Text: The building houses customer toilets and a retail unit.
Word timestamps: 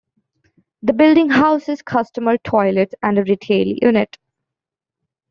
The 0.81 0.93
building 0.93 1.29
houses 1.29 1.83
customer 1.83 2.39
toilets 2.39 2.95
and 3.03 3.19
a 3.19 3.23
retail 3.23 3.67
unit. 3.83 4.17